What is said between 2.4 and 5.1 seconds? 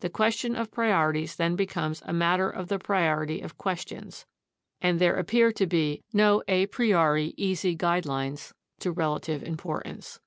of the priority of questions (see Figure 1.1), and